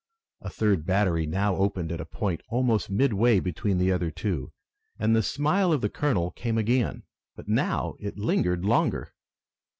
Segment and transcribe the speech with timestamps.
[0.41, 4.51] A third battery now opened at a point almost midway between the other two,
[4.97, 7.03] and the smile of the colonel came again,
[7.35, 9.13] but now it lingered longer.